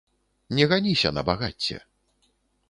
Не 0.59 0.65
ганіся 0.71 1.11
на 1.19 1.25
багацце. 1.29 1.77